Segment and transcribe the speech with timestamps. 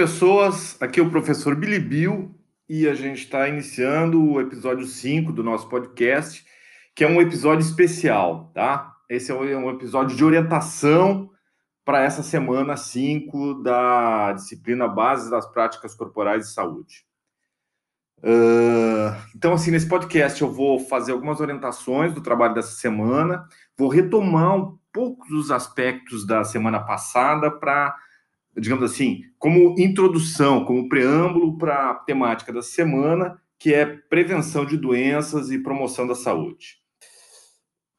[0.00, 0.80] Pessoas.
[0.80, 2.34] Aqui é o professor Billy Bill
[2.66, 6.42] e a gente está iniciando o episódio 5 do nosso podcast,
[6.96, 8.94] que é um episódio especial, tá?
[9.10, 11.28] Esse é um episódio de orientação
[11.84, 17.04] para essa semana 5 da disciplina Bases das Práticas Corporais de Saúde.
[18.20, 23.46] Uh, então, assim, nesse podcast eu vou fazer algumas orientações do trabalho dessa semana,
[23.76, 27.94] vou retomar um pouco dos aspectos da semana passada para
[28.56, 34.76] digamos assim, como introdução, como preâmbulo para a temática da semana, que é prevenção de
[34.76, 36.80] doenças e promoção da saúde.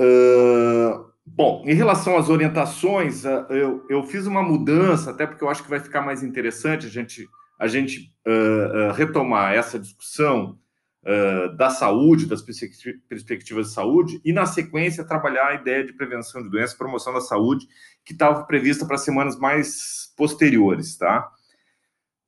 [0.00, 5.48] Uh, bom, em relação às orientações, uh, eu, eu fiz uma mudança, até porque eu
[5.48, 7.28] acho que vai ficar mais interessante a gente,
[7.58, 10.58] a gente uh, retomar essa discussão
[11.56, 16.50] da saúde, das perspectivas de saúde, e na sequência trabalhar a ideia de prevenção de
[16.50, 17.66] doenças, promoção da saúde,
[18.04, 21.30] que estava prevista para semanas mais posteriores, tá?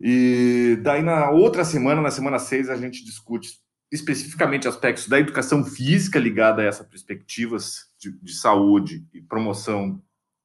[0.01, 3.59] E daí na outra semana, na semana 6, a gente discute
[3.93, 10.01] especificamente aspectos da educação física ligada a essas perspectivas de, de saúde e promoção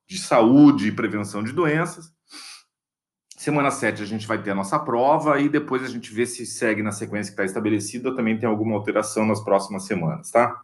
[0.08, 2.12] de saúde e prevenção de doenças.
[3.36, 6.46] Semana 7 a gente vai ter a nossa prova e depois a gente vê se
[6.46, 10.56] segue na sequência que está estabelecida também tem alguma alteração nas próximas semanas, tá?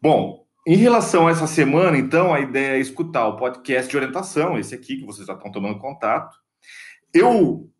[0.00, 4.58] Bom, em relação a essa semana, então, a ideia é escutar o podcast de orientação,
[4.58, 6.36] esse aqui que vocês já estão tomando contato.
[7.14, 7.70] Eu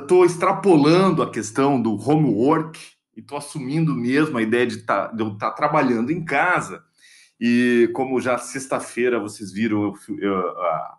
[0.00, 2.80] estou uh, extrapolando a questão do homework
[3.14, 6.82] e estou assumindo mesmo a ideia de, tá, de eu estar tá trabalhando em casa.
[7.38, 10.98] E como já sexta-feira vocês viram eu, eu, a,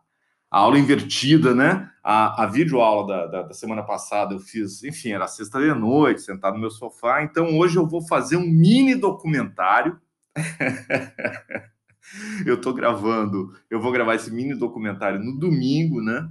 [0.49, 1.89] a, aula invertida, né?
[2.03, 6.21] A, a videoaula da, da, da semana passada eu fiz, enfim, era sexta de noite,
[6.21, 7.23] sentado no meu sofá.
[7.23, 9.99] Então hoje eu vou fazer um mini documentário
[12.45, 16.29] eu tô gravando, eu vou gravar esse mini documentário no domingo, né?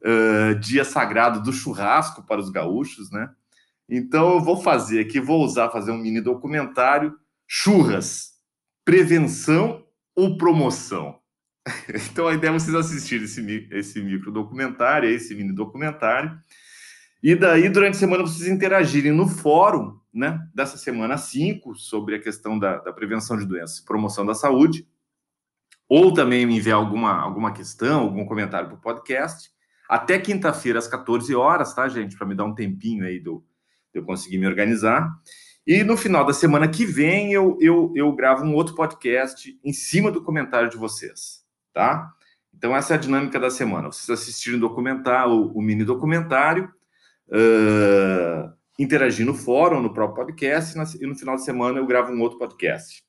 [0.00, 3.30] Uh, dia sagrado do churrasco para os gaúchos, né?
[3.88, 8.34] Então eu vou fazer aqui, vou usar fazer um mini documentário churras,
[8.84, 11.17] prevenção ou promoção.
[12.10, 16.38] Então a ideia é vocês assistirem esse, esse micro documentário, esse mini documentário,
[17.22, 22.20] e daí durante a semana vocês interagirem no fórum né, dessa semana 5 sobre a
[22.20, 24.86] questão da, da, prevenção de doenças e promoção da saúde,
[25.88, 29.50] ou também me enviar alguma, alguma questão, algum comentário para o podcast,
[29.88, 32.16] até quinta-feira às 14 horas, tá, gente?
[32.16, 33.42] Para me dar um tempinho aí do,
[33.92, 35.10] de eu conseguir me organizar.
[35.66, 39.72] E no final da semana que vem eu, eu, eu gravo um outro podcast em
[39.72, 42.12] cima do comentário de vocês, tá?
[42.54, 43.90] Então, essa é a dinâmica da semana.
[43.90, 46.70] Vocês assistirem documentário, o mini documentário.
[47.28, 52.20] Uh, interagir no fórum, no próprio podcast, e no final de semana eu gravo um
[52.20, 53.02] outro podcast.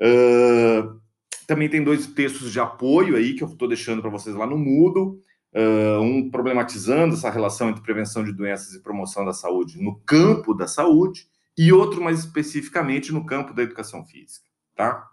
[0.00, 1.00] Uh,
[1.46, 4.56] também tem dois textos de apoio aí que eu estou deixando para vocês lá no
[4.56, 5.20] Moodle.
[5.54, 10.52] Uh, um problematizando essa relação entre prevenção de doenças e promoção da saúde no campo
[10.52, 15.08] da saúde, e outro mais especificamente no campo da educação física, tá?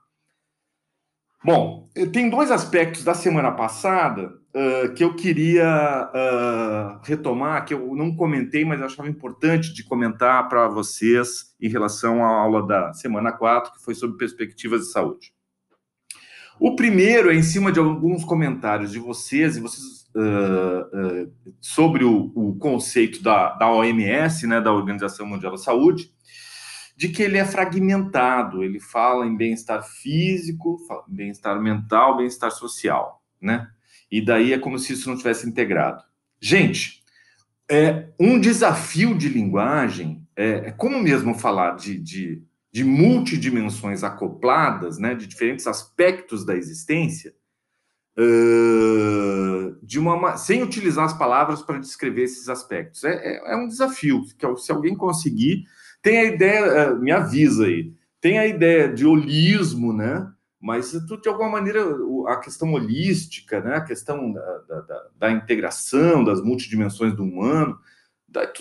[1.44, 7.96] Bom, tem dois aspectos da semana passada uh, que eu queria uh, retomar, que eu
[7.96, 13.32] não comentei, mas achava importante de comentar para vocês em relação à aula da semana
[13.32, 15.34] 4, que foi sobre perspectivas de saúde.
[16.60, 19.84] O primeiro é em cima de alguns comentários de vocês, e vocês
[20.16, 26.12] uh, sobre o, o, conceito da, da OMS, né, da Organização Mundial da Saúde,
[26.96, 33.68] de que ele é fragmentado, ele fala em bem-estar físico, bem-estar mental, bem-estar social, né?
[34.12, 36.04] e daí é como se isso não tivesse integrado.
[36.40, 37.02] Gente,
[37.70, 44.98] é um desafio de linguagem, é, é como mesmo falar de, de, de, multidimensões acopladas,
[44.98, 47.34] né, de diferentes aspectos da existência,
[48.18, 53.06] uh, de uma, sem utilizar as palavras para descrever esses aspectos.
[53.06, 55.64] É, é, é, um desafio, que se alguém conseguir,
[56.02, 60.32] tem a ideia, uh, me avisa aí, tem a ideia de holismo, né?
[60.62, 61.84] mas de alguma maneira
[62.28, 67.80] a questão holística, né, a questão da, da, da integração das multidimensões do humano,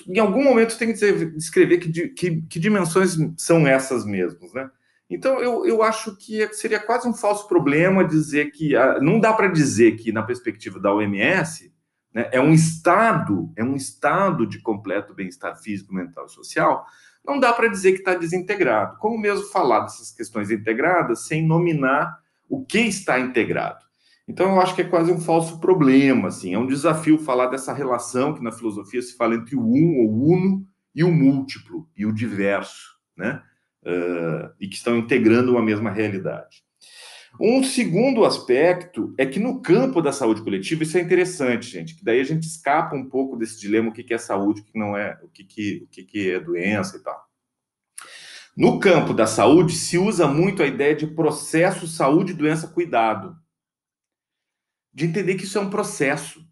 [0.08, 4.68] em algum momento tem que descrever que, que, que, dimensões são essas mesmas, né?
[5.08, 9.48] Então eu, eu acho que seria quase um falso problema dizer que não dá para
[9.48, 11.72] dizer que na perspectiva da OMS
[12.12, 16.84] né, é um estado, é um estado de completo bem-estar físico, mental e social,
[17.24, 18.98] não dá para dizer que está desintegrado.
[18.98, 22.18] Como mesmo falar dessas questões integradas sem nominar
[22.48, 23.84] o que está integrado?
[24.26, 27.72] Então, eu acho que é quase um falso problema, assim, é um desafio falar dessa
[27.72, 32.04] relação que na filosofia se fala entre o um, ou uno, e o múltiplo, e
[32.06, 33.42] o diverso, né?
[33.82, 36.62] Uh, e que estão integrando uma mesma realidade.
[37.38, 42.04] Um segundo aspecto é que no campo da saúde coletiva, isso é interessante, gente, que
[42.04, 44.96] daí a gente escapa um pouco desse dilema, o que é saúde, o que não
[44.96, 47.30] é, o que, que, o que é doença e tal.
[48.56, 53.36] No campo da saúde, se usa muito a ideia de processo saúde, doença, cuidado.
[54.92, 56.44] De entender que isso é um processo,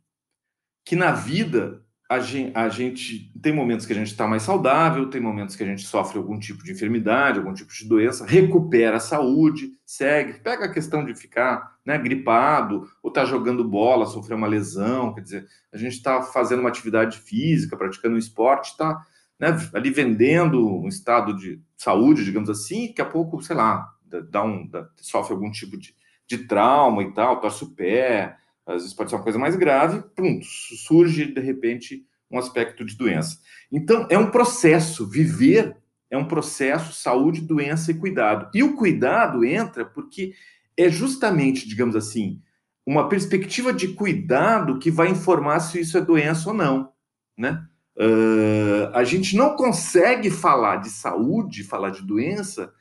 [0.85, 5.11] que na vida a gente, a gente, tem momentos que a gente está mais saudável,
[5.11, 8.97] tem momentos que a gente sofre algum tipo de enfermidade, algum tipo de doença, recupera
[8.97, 14.39] a saúde, segue, pega a questão de ficar né, gripado, ou está jogando bola, sofreu
[14.39, 19.05] uma lesão, quer dizer, a gente está fazendo uma atividade física, praticando um esporte, está
[19.39, 23.87] né, ali vendendo um estado de saúde, digamos assim, e daqui a pouco, sei lá,
[24.31, 25.95] dá um, dá, sofre algum tipo de,
[26.27, 28.35] de trauma e tal, torce o pé,
[28.69, 32.97] às vezes pode ser uma coisa mais grave, pronto, surge de repente um aspecto de
[32.97, 33.39] doença.
[33.73, 35.77] Então, é um processo, viver
[36.11, 38.51] é um processo, saúde, doença e cuidado.
[38.55, 40.33] E o cuidado entra porque
[40.77, 42.41] é justamente, digamos assim,
[42.87, 46.93] uma perspectiva de cuidado que vai informar se isso é doença ou não,
[47.37, 47.63] né?
[47.97, 52.73] Uh, a gente não consegue falar de saúde, falar de doença,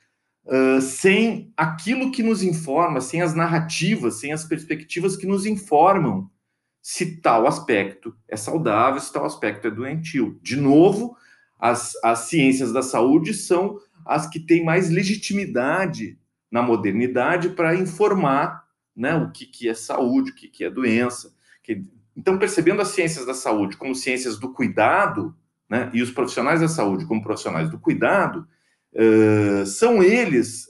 [0.82, 6.30] sem aquilo que nos informa, sem as narrativas, sem as perspectivas que nos informam
[6.90, 10.40] se tal aspecto é saudável, se tal aspecto é doentio.
[10.42, 11.18] De novo,
[11.60, 16.18] as, as ciências da saúde são as que têm mais legitimidade
[16.50, 18.66] na modernidade para informar
[18.96, 21.36] né, o que, que é saúde, o que, que é doença.
[21.62, 21.84] Que...
[22.16, 25.36] Então, percebendo as ciências da saúde como ciências do cuidado,
[25.70, 28.48] né, e os profissionais da saúde como profissionais do cuidado,
[28.98, 30.66] uh, são eles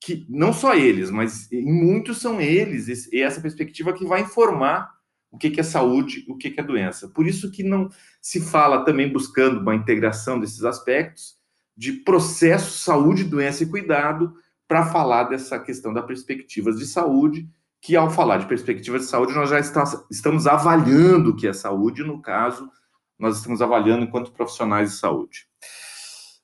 [0.00, 4.96] que, não só eles, mas em muitos são eles, e essa perspectiva que vai informar
[5.30, 7.08] o que, é saúde, o que, é doença.
[7.08, 7.88] Por isso que não
[8.22, 11.36] se fala também buscando uma integração desses aspectos
[11.76, 14.32] de processo, saúde, doença e cuidado
[14.66, 17.48] para falar dessa questão da perspectivas de saúde,
[17.82, 21.52] que ao falar de perspectivas de saúde, nós já está, estamos avaliando o que é
[21.52, 22.70] saúde, no caso,
[23.18, 25.46] nós estamos avaliando enquanto profissionais de saúde.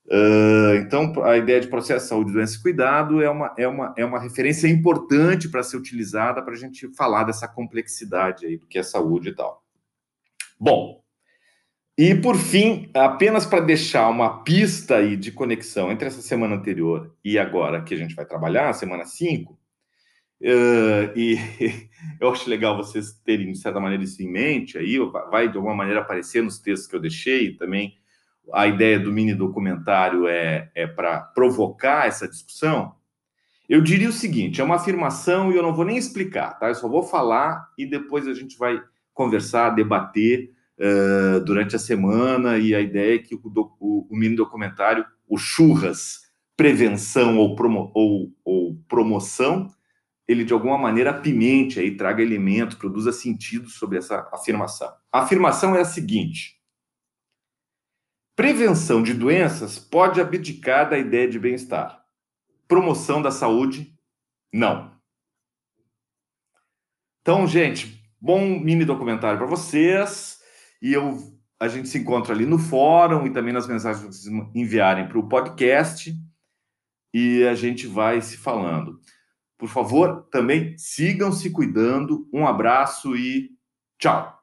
[0.06, 3.94] Uh, então, a ideia de processo de saúde, doença e cuidado é uma, é uma,
[3.96, 8.66] é uma referência importante para ser utilizada para a gente falar dessa complexidade aí do
[8.66, 9.62] que é saúde e tal.
[10.58, 11.02] Bom,
[11.96, 17.14] e por fim, apenas para deixar uma pista aí de conexão entre essa semana anterior
[17.24, 19.56] e agora que a gente vai trabalhar, semana 5, uh,
[21.16, 21.38] e
[22.20, 24.98] eu acho legal vocês terem, de certa maneira, isso em mente aí,
[25.30, 28.01] vai de alguma maneira aparecer nos textos que eu deixei também
[28.52, 32.94] a ideia do mini documentário é, é para provocar essa discussão,
[33.68, 36.68] eu diria o seguinte: é uma afirmação e eu não vou nem explicar, tá?
[36.68, 38.80] Eu só vou falar e depois a gente vai
[39.14, 42.58] conversar, debater uh, durante a semana.
[42.58, 43.40] E a ideia é que o,
[43.80, 46.20] o, o mini documentário, o Churras,
[46.56, 49.68] prevenção ou, promo, ou, ou promoção,
[50.26, 54.92] ele de alguma maneira apimente aí, traga elementos, produza sentido sobre essa afirmação.
[55.12, 56.61] A afirmação é a seguinte
[58.42, 62.04] Prevenção de doenças pode abdicar da ideia de bem-estar.
[62.66, 63.96] Promoção da saúde,
[64.52, 64.90] não.
[67.20, 70.40] Então, gente, bom mini documentário para vocês.
[70.82, 71.18] E eu,
[71.60, 75.20] a gente se encontra ali no fórum e também nas mensagens que vocês enviarem para
[75.20, 76.12] o podcast.
[77.14, 78.98] E a gente vai se falando.
[79.56, 82.28] Por favor, também sigam se cuidando.
[82.32, 83.50] Um abraço e
[84.00, 84.41] tchau.